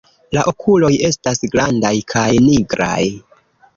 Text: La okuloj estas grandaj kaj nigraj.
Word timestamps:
La 0.35 0.43
okuloj 0.51 0.89
estas 1.09 1.43
grandaj 1.55 1.93
kaj 2.15 2.27
nigraj. 2.49 3.01